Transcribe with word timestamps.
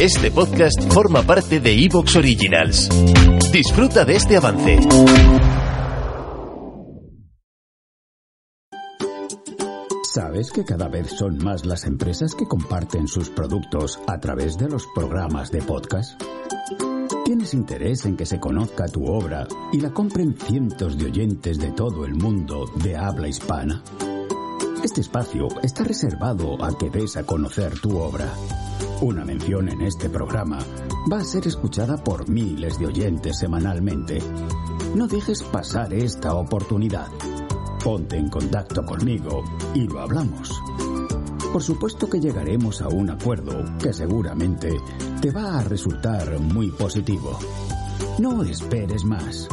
Este 0.00 0.30
podcast 0.32 0.92
forma 0.92 1.22
parte 1.22 1.60
de 1.60 1.84
Evox 1.84 2.16
Originals. 2.16 2.88
Disfruta 3.52 4.04
de 4.04 4.16
este 4.16 4.36
avance. 4.36 4.80
¿Sabes 10.12 10.50
que 10.50 10.64
cada 10.64 10.88
vez 10.88 11.08
son 11.10 11.38
más 11.38 11.64
las 11.64 11.84
empresas 11.84 12.34
que 12.34 12.46
comparten 12.46 13.06
sus 13.06 13.30
productos 13.30 14.00
a 14.06 14.18
través 14.18 14.58
de 14.58 14.68
los 14.68 14.86
programas 14.94 15.50
de 15.50 15.62
podcast? 15.62 16.20
¿Tienes 17.24 17.54
interés 17.54 18.04
en 18.04 18.16
que 18.16 18.26
se 18.26 18.40
conozca 18.40 18.88
tu 18.88 19.06
obra 19.06 19.46
y 19.72 19.80
la 19.80 19.92
compren 19.92 20.36
cientos 20.36 20.98
de 20.98 21.06
oyentes 21.06 21.58
de 21.58 21.70
todo 21.70 22.04
el 22.04 22.14
mundo 22.14 22.66
de 22.82 22.96
habla 22.96 23.28
hispana? 23.28 23.82
Este 24.82 25.00
espacio 25.00 25.46
está 25.62 25.84
reservado 25.84 26.62
a 26.62 26.76
que 26.76 26.90
des 26.90 27.16
a 27.16 27.22
conocer 27.24 27.78
tu 27.78 27.98
obra. 27.98 28.32
Una 29.00 29.24
mención 29.24 29.68
en 29.68 29.80
este 29.80 30.10
programa 30.10 30.58
va 31.10 31.18
a 31.18 31.24
ser 31.24 31.46
escuchada 31.46 32.02
por 32.02 32.28
miles 32.28 32.80
de 32.80 32.86
oyentes 32.86 33.38
semanalmente. 33.38 34.18
No 34.96 35.06
dejes 35.06 35.44
pasar 35.44 35.94
esta 35.94 36.34
oportunidad. 36.34 37.08
Ponte 37.84 38.16
en 38.16 38.28
contacto 38.28 38.84
conmigo 38.84 39.44
y 39.72 39.86
lo 39.86 40.00
hablamos. 40.00 40.50
Por 41.52 41.62
supuesto 41.62 42.10
que 42.10 42.20
llegaremos 42.20 42.82
a 42.82 42.88
un 42.88 43.08
acuerdo 43.10 43.64
que 43.78 43.92
seguramente 43.92 44.80
te 45.20 45.30
va 45.30 45.60
a 45.60 45.64
resultar 45.64 46.40
muy 46.40 46.72
positivo. 46.72 47.38
No 48.18 48.42
esperes 48.42 49.04
más. 49.04 49.48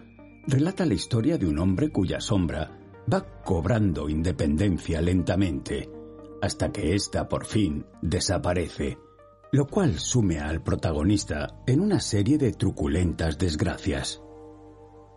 relata 0.47 0.87
la 0.87 0.95
historia 0.95 1.37
de 1.37 1.49
un 1.49 1.59
hombre 1.59 1.91
cuya 1.91 2.21
sombra 2.21 2.79
va 3.13 3.43
cobrando 3.43 4.09
independencia 4.09 5.03
lentamente, 5.03 5.98
hasta 6.43 6.73
que 6.73 6.95
ésta 6.95 7.29
por 7.29 7.47
fin 7.47 7.87
desaparece, 8.03 8.99
lo 9.53 9.67
cual 9.67 9.99
sume 9.99 10.41
al 10.41 10.63
protagonista 10.63 11.61
en 11.67 11.81
una 11.81 12.01
serie 12.01 12.39
de 12.39 12.53
truculentas 12.53 13.39
desgracias. 13.39 14.23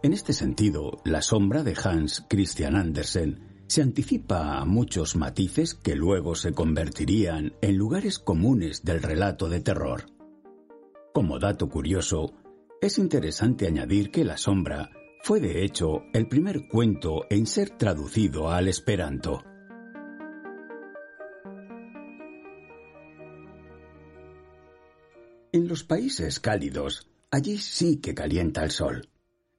En 0.03 0.13
este 0.13 0.33
sentido, 0.33 0.99
la 1.05 1.21
sombra 1.21 1.63
de 1.63 1.77
Hans 1.83 2.25
Christian 2.29 2.75
Andersen 2.75 3.63
se 3.67 3.81
anticipa 3.81 4.57
a 4.57 4.65
muchos 4.65 5.15
matices 5.15 5.75
que 5.75 5.95
luego 5.95 6.35
se 6.35 6.53
convertirían 6.53 7.53
en 7.61 7.77
lugares 7.77 8.19
comunes 8.19 8.83
del 8.83 9.01
relato 9.01 9.47
de 9.47 9.61
terror. 9.61 10.05
Como 11.13 11.39
dato 11.39 11.69
curioso, 11.69 12.33
es 12.81 12.97
interesante 12.97 13.67
añadir 13.67 14.11
que 14.11 14.25
La 14.25 14.37
Sombra 14.37 14.89
fue 15.23 15.39
de 15.39 15.63
hecho 15.63 16.03
el 16.13 16.27
primer 16.27 16.67
cuento 16.67 17.25
en 17.29 17.45
ser 17.45 17.69
traducido 17.69 18.49
al 18.49 18.67
esperanto. 18.67 19.43
En 25.53 25.67
los 25.67 25.83
países 25.83 26.39
cálidos, 26.39 27.09
allí 27.29 27.57
sí 27.57 27.97
que 27.97 28.15
calienta 28.15 28.63
el 28.63 28.71
sol. 28.71 29.09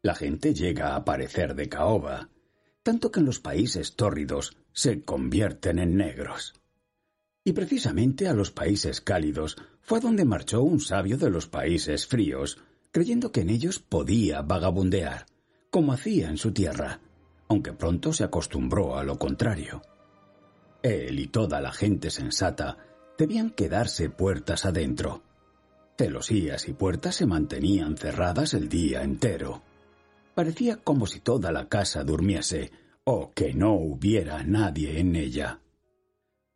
La 0.01 0.15
gente 0.15 0.55
llega 0.55 0.97
a 0.97 1.05
parecer 1.05 1.55
de 1.55 1.69
caoba, 1.69 2.31
tanto 2.83 3.13
que 3.13 3.21
en 3.21 3.27
los 3.27 3.41
países 3.41 3.95
tórridos 3.95 4.57
se 4.73 5.03
convierten 5.03 5.79
en 5.79 5.99
negros. 5.99 6.55
Y 7.45 7.53
precisamente 7.53 8.27
a 8.27 8.33
los 8.33 8.51
países 8.51 9.03
cálidos 9.03 9.57
fue 9.83 10.01
donde 10.01 10.25
marchó 10.25 10.63
un 10.63 10.81
sabio 10.81 11.19
de 11.19 11.29
los 11.29 11.47
países 11.47 12.07
fríos, 12.07 12.59
creyendo 12.91 13.31
que 13.31 13.43
en 13.43 13.51
ellos 13.51 13.79
podía 13.79 14.41
vagabundear, 14.41 15.27
como 15.71 15.93
hacía 15.93 16.31
en 16.31 16.39
su 16.39 16.53
tierra, 16.53 17.01
aunque 17.49 17.75
pronto 17.75 18.15
se 18.15 18.25
acostumbró 18.25 18.97
a 18.97 19.05
lo 19.05 19.19
contrario. 19.19 19.83
Él 20.83 21.21
y 21.21 21.27
toda 21.27 21.61
la 21.61 21.71
gente 21.71 22.11
sensata 22.11 22.79
debían 23.19 23.51
quedarse 23.51 24.09
puertas 24.09 24.65
adentro. 24.65 25.23
Celosías 26.03 26.67
y 26.67 26.73
puertas 26.73 27.15
se 27.15 27.27
mantenían 27.27 27.97
cerradas 27.97 28.55
el 28.55 28.69
día 28.69 29.05
entero. 29.05 29.63
Parecía 30.35 30.79
como 30.79 31.07
si 31.07 31.21
toda 31.21 31.53
la 31.53 31.69
casa 31.69 32.03
durmiese 32.03 32.73
o 33.05 33.31
que 33.31 33.55
no 33.55 33.75
hubiera 33.75 34.43
nadie 34.43 34.99
en 34.99 35.15
ella. 35.15 35.61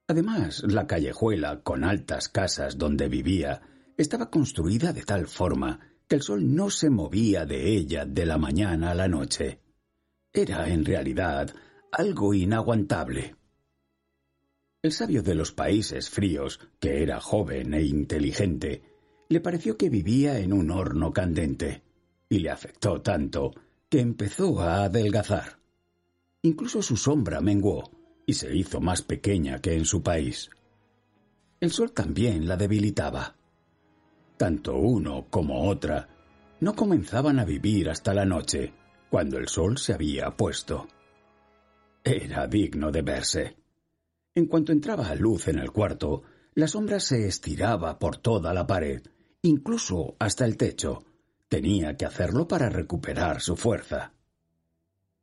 Además, 0.08 0.64
la 0.66 0.88
callejuela 0.88 1.60
con 1.60 1.84
altas 1.84 2.28
casas 2.28 2.76
donde 2.76 3.08
vivía 3.08 3.62
estaba 3.96 4.30
construida 4.30 4.92
de 4.92 5.04
tal 5.04 5.28
forma 5.28 5.78
que 6.08 6.16
el 6.16 6.22
sol 6.22 6.52
no 6.52 6.68
se 6.68 6.90
movía 6.90 7.46
de 7.46 7.68
ella 7.68 8.04
de 8.04 8.26
la 8.26 8.38
mañana 8.38 8.90
a 8.90 8.94
la 8.96 9.06
noche. 9.06 9.60
Era, 10.32 10.68
en 10.68 10.84
realidad, 10.84 11.54
algo 11.92 12.34
inaguantable. 12.34 13.36
El 14.82 14.90
sabio 14.90 15.22
de 15.22 15.36
los 15.36 15.52
países 15.52 16.10
fríos, 16.10 16.58
que 16.80 17.04
era 17.04 17.20
joven 17.20 17.74
e 17.74 17.84
inteligente, 17.84 18.95
le 19.28 19.40
pareció 19.40 19.76
que 19.76 19.90
vivía 19.90 20.38
en 20.38 20.52
un 20.52 20.70
horno 20.70 21.12
candente, 21.12 21.82
y 22.28 22.38
le 22.38 22.50
afectó 22.50 23.00
tanto 23.02 23.52
que 23.88 24.00
empezó 24.00 24.60
a 24.60 24.84
adelgazar. 24.84 25.58
Incluso 26.42 26.82
su 26.82 26.96
sombra 26.96 27.40
menguó 27.40 27.90
y 28.24 28.34
se 28.34 28.54
hizo 28.54 28.80
más 28.80 29.02
pequeña 29.02 29.60
que 29.60 29.74
en 29.74 29.84
su 29.84 30.02
país. 30.02 30.50
El 31.60 31.70
sol 31.70 31.92
también 31.92 32.46
la 32.46 32.56
debilitaba. 32.56 33.36
Tanto 34.36 34.76
uno 34.76 35.26
como 35.30 35.68
otra 35.68 36.08
no 36.60 36.74
comenzaban 36.74 37.38
a 37.38 37.44
vivir 37.44 37.88
hasta 37.88 38.14
la 38.14 38.24
noche, 38.24 38.74
cuando 39.10 39.38
el 39.38 39.48
sol 39.48 39.78
se 39.78 39.92
había 39.94 40.30
puesto. 40.36 40.88
Era 42.04 42.46
digno 42.46 42.90
de 42.90 43.02
verse. 43.02 43.56
En 44.34 44.46
cuanto 44.46 44.72
entraba 44.72 45.14
luz 45.14 45.48
en 45.48 45.58
el 45.58 45.70
cuarto, 45.72 46.22
la 46.54 46.68
sombra 46.68 47.00
se 47.00 47.26
estiraba 47.26 47.98
por 47.98 48.18
toda 48.18 48.52
la 48.52 48.66
pared 48.66 49.02
incluso 49.46 50.16
hasta 50.18 50.44
el 50.44 50.56
techo. 50.56 51.04
Tenía 51.48 51.96
que 51.96 52.04
hacerlo 52.04 52.48
para 52.48 52.68
recuperar 52.68 53.40
su 53.40 53.56
fuerza. 53.56 54.12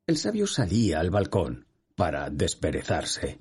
El 0.08 0.18
sabio 0.18 0.48
salía 0.48 1.00
al 1.00 1.10
balcón 1.10 1.66
para 1.96 2.30
desperezarse. 2.30 3.40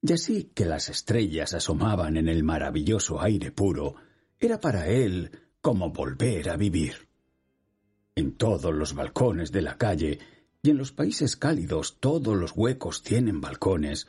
Y 0.00 0.12
así 0.12 0.50
que 0.54 0.64
las 0.64 0.88
estrellas 0.88 1.54
asomaban 1.54 2.16
en 2.16 2.28
el 2.28 2.42
maravilloso 2.42 3.20
aire 3.20 3.52
puro, 3.52 3.96
era 4.38 4.60
para 4.60 4.88
él 4.88 5.30
como 5.60 5.90
volver 5.90 6.50
a 6.50 6.56
vivir. 6.56 7.08
En 8.16 8.36
todos 8.36 8.74
los 8.74 8.94
balcones 8.94 9.52
de 9.52 9.62
la 9.62 9.78
calle 9.78 10.18
y 10.62 10.70
en 10.70 10.78
los 10.78 10.92
países 10.92 11.36
cálidos 11.36 11.98
todos 12.00 12.36
los 12.36 12.52
huecos 12.56 13.02
tienen 13.02 13.40
balcones, 13.40 14.08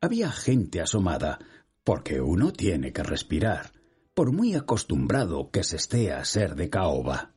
había 0.00 0.30
gente 0.30 0.80
asomada, 0.80 1.38
porque 1.84 2.20
uno 2.20 2.52
tiene 2.52 2.92
que 2.92 3.02
respirar, 3.02 3.72
por 4.14 4.32
muy 4.32 4.54
acostumbrado 4.54 5.50
que 5.50 5.64
se 5.64 5.76
esté 5.76 6.12
a 6.12 6.24
ser 6.24 6.54
de 6.54 6.68
caoba. 6.68 7.32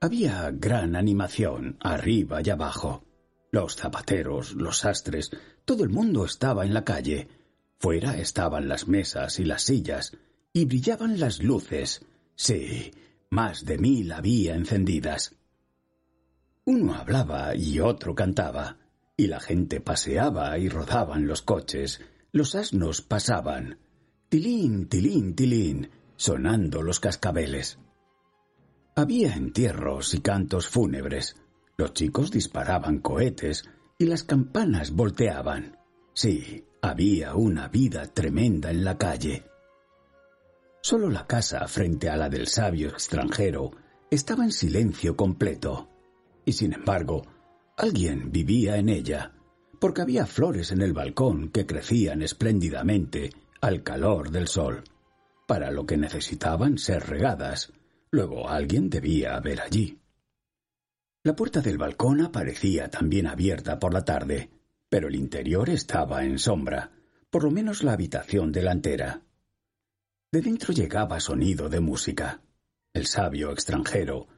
Había 0.00 0.50
gran 0.50 0.96
animación 0.96 1.76
arriba 1.80 2.40
y 2.44 2.50
abajo. 2.50 3.04
Los 3.50 3.76
zapateros, 3.76 4.54
los 4.54 4.78
sastres, 4.78 5.30
todo 5.64 5.84
el 5.84 5.90
mundo 5.90 6.24
estaba 6.24 6.64
en 6.64 6.74
la 6.74 6.84
calle. 6.84 7.28
Fuera 7.78 8.16
estaban 8.16 8.68
las 8.68 8.88
mesas 8.88 9.38
y 9.38 9.44
las 9.44 9.62
sillas, 9.62 10.16
y 10.52 10.64
brillaban 10.64 11.18
las 11.18 11.42
luces. 11.42 12.04
Sí, 12.34 12.92
más 13.30 13.64
de 13.64 13.78
mil 13.78 14.12
había 14.12 14.54
encendidas. 14.54 15.34
Uno 16.64 16.94
hablaba 16.94 17.54
y 17.54 17.80
otro 17.80 18.14
cantaba, 18.14 18.78
y 19.16 19.28
la 19.28 19.40
gente 19.40 19.80
paseaba 19.80 20.58
y 20.58 20.68
rodaban 20.68 21.26
los 21.26 21.42
coches, 21.42 22.00
los 22.32 22.54
asnos 22.54 23.02
pasaban. 23.02 23.78
Tilín, 24.28 24.88
tilín, 24.88 25.36
tilín, 25.36 25.88
sonando 26.16 26.82
los 26.82 26.98
cascabeles. 26.98 27.78
Había 28.96 29.34
entierros 29.34 30.14
y 30.14 30.20
cantos 30.20 30.66
fúnebres. 30.66 31.36
Los 31.76 31.92
chicos 31.92 32.32
disparaban 32.32 32.98
cohetes 32.98 33.68
y 33.96 34.06
las 34.06 34.24
campanas 34.24 34.90
volteaban. 34.90 35.78
Sí, 36.12 36.64
había 36.82 37.36
una 37.36 37.68
vida 37.68 38.12
tremenda 38.12 38.72
en 38.72 38.82
la 38.82 38.98
calle. 38.98 39.44
Solo 40.82 41.08
la 41.08 41.28
casa 41.28 41.68
frente 41.68 42.10
a 42.10 42.16
la 42.16 42.28
del 42.28 42.48
sabio 42.48 42.88
extranjero 42.88 43.70
estaba 44.10 44.42
en 44.42 44.52
silencio 44.52 45.14
completo. 45.14 45.88
Y 46.44 46.52
sin 46.52 46.72
embargo, 46.72 47.22
alguien 47.76 48.32
vivía 48.32 48.76
en 48.76 48.88
ella, 48.88 49.34
porque 49.78 50.02
había 50.02 50.26
flores 50.26 50.72
en 50.72 50.82
el 50.82 50.92
balcón 50.92 51.50
que 51.50 51.64
crecían 51.64 52.22
espléndidamente 52.22 53.30
al 53.60 53.82
calor 53.82 54.30
del 54.30 54.48
sol, 54.48 54.84
para 55.46 55.70
lo 55.70 55.86
que 55.86 55.96
necesitaban 55.96 56.78
ser 56.78 57.06
regadas. 57.06 57.72
Luego 58.10 58.48
alguien 58.48 58.88
debía 58.90 59.36
haber 59.36 59.60
allí. 59.60 59.98
La 61.22 61.34
puerta 61.34 61.60
del 61.60 61.78
balcón 61.78 62.20
aparecía 62.20 62.88
también 62.88 63.26
abierta 63.26 63.78
por 63.78 63.92
la 63.92 64.04
tarde, 64.04 64.50
pero 64.88 65.08
el 65.08 65.16
interior 65.16 65.70
estaba 65.70 66.24
en 66.24 66.38
sombra, 66.38 66.92
por 67.30 67.44
lo 67.44 67.50
menos 67.50 67.82
la 67.82 67.92
habitación 67.92 68.52
delantera. 68.52 69.22
De 70.30 70.40
dentro 70.40 70.72
llegaba 70.72 71.18
sonido 71.20 71.68
de 71.68 71.80
música. 71.80 72.42
El 72.92 73.06
sabio 73.06 73.50
extranjero 73.52 74.28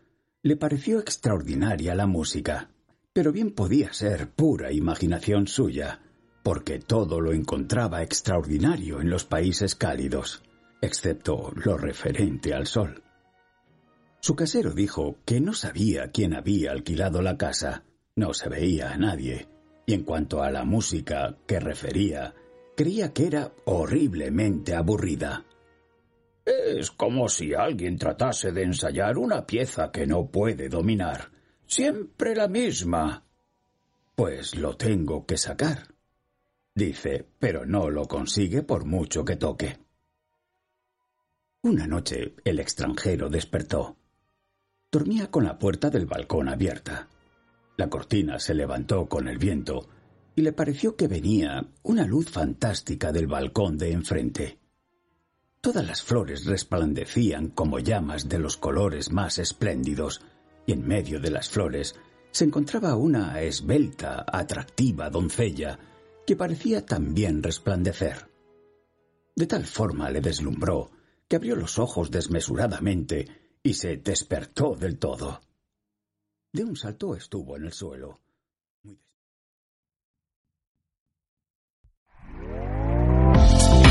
le 0.42 0.56
pareció 0.56 0.98
extraordinaria 1.00 1.94
la 1.94 2.06
música, 2.06 2.70
pero 3.12 3.32
bien 3.32 3.52
podía 3.52 3.92
ser 3.92 4.30
pura 4.30 4.72
imaginación 4.72 5.46
suya, 5.46 6.00
porque 6.48 6.78
todo 6.78 7.20
lo 7.20 7.34
encontraba 7.34 8.02
extraordinario 8.02 9.02
en 9.02 9.10
los 9.10 9.26
países 9.26 9.74
cálidos, 9.74 10.42
excepto 10.80 11.52
lo 11.54 11.76
referente 11.76 12.54
al 12.54 12.66
sol. 12.66 13.02
Su 14.20 14.34
casero 14.34 14.70
dijo 14.70 15.18
que 15.26 15.42
no 15.42 15.52
sabía 15.52 16.10
quién 16.10 16.34
había 16.34 16.70
alquilado 16.70 17.20
la 17.20 17.36
casa, 17.36 17.84
no 18.16 18.32
se 18.32 18.48
veía 18.48 18.92
a 18.92 18.96
nadie, 18.96 19.46
y 19.84 19.92
en 19.92 20.04
cuanto 20.04 20.42
a 20.42 20.50
la 20.50 20.64
música 20.64 21.36
que 21.46 21.60
refería, 21.60 22.34
creía 22.74 23.12
que 23.12 23.26
era 23.26 23.52
horriblemente 23.66 24.74
aburrida. 24.74 25.44
Es 26.46 26.90
como 26.90 27.28
si 27.28 27.52
alguien 27.52 27.98
tratase 27.98 28.52
de 28.52 28.62
ensayar 28.62 29.18
una 29.18 29.44
pieza 29.44 29.90
que 29.92 30.06
no 30.06 30.30
puede 30.30 30.70
dominar. 30.70 31.30
Siempre 31.66 32.34
la 32.34 32.48
misma. 32.48 33.22
Pues 34.16 34.56
lo 34.56 34.78
tengo 34.78 35.26
que 35.26 35.36
sacar. 35.36 35.97
Dice, 36.78 37.26
pero 37.40 37.66
no 37.66 37.90
lo 37.90 38.06
consigue 38.06 38.62
por 38.62 38.84
mucho 38.84 39.24
que 39.24 39.34
toque. 39.34 39.80
Una 41.62 41.88
noche 41.88 42.36
el 42.44 42.60
extranjero 42.60 43.28
despertó. 43.28 43.96
Dormía 44.88 45.28
con 45.28 45.42
la 45.42 45.58
puerta 45.58 45.90
del 45.90 46.06
balcón 46.06 46.48
abierta. 46.48 47.08
La 47.76 47.90
cortina 47.90 48.38
se 48.38 48.54
levantó 48.54 49.08
con 49.08 49.26
el 49.26 49.38
viento 49.38 49.88
y 50.36 50.42
le 50.42 50.52
pareció 50.52 50.94
que 50.94 51.08
venía 51.08 51.66
una 51.82 52.06
luz 52.06 52.30
fantástica 52.30 53.10
del 53.10 53.26
balcón 53.26 53.76
de 53.76 53.90
enfrente. 53.90 54.60
Todas 55.60 55.84
las 55.84 56.04
flores 56.04 56.44
resplandecían 56.44 57.48
como 57.48 57.80
llamas 57.80 58.28
de 58.28 58.38
los 58.38 58.56
colores 58.56 59.10
más 59.10 59.40
espléndidos, 59.40 60.20
y 60.64 60.74
en 60.74 60.86
medio 60.86 61.18
de 61.18 61.32
las 61.32 61.48
flores 61.48 61.96
se 62.30 62.44
encontraba 62.44 62.94
una 62.94 63.40
esbelta, 63.40 64.24
atractiva 64.28 65.10
doncella 65.10 65.76
que 66.28 66.36
parecía 66.36 66.84
también 66.84 67.42
resplandecer. 67.42 68.30
De 69.34 69.46
tal 69.46 69.64
forma 69.64 70.10
le 70.10 70.20
deslumbró 70.20 70.90
que 71.26 71.36
abrió 71.36 71.56
los 71.56 71.78
ojos 71.78 72.10
desmesuradamente 72.10 73.56
y 73.62 73.72
se 73.72 73.96
despertó 73.96 74.76
del 74.76 74.98
todo. 74.98 75.40
De 76.52 76.64
un 76.64 76.76
salto 76.76 77.16
estuvo 77.16 77.56
en 77.56 77.64
el 77.64 77.72
suelo. 77.72 78.20